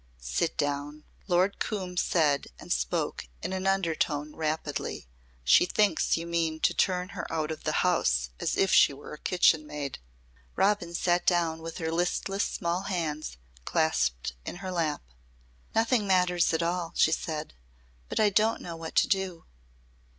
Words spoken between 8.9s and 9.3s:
were a